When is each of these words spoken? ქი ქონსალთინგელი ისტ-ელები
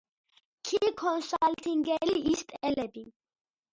ქი 0.69 0.79
ქონსალთინგელი 1.01 2.25
ისტ-ელები 2.33 3.05